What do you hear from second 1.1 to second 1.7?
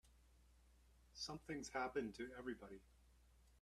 Something's